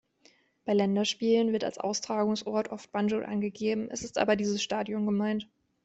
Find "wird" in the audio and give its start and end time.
1.53-1.63